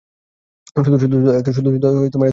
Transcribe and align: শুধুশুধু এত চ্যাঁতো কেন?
শুধুশুধু 0.77 1.17
এত 1.31 1.47
চ্যাঁতো 1.47 1.69
কেন? 1.73 2.23